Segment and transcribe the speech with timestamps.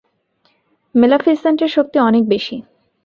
[0.95, 2.55] Maleficent এর শক্তি অনেক বেশি।